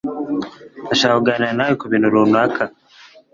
[0.85, 2.61] Ndashaka kuganira nawe kubintu runaka.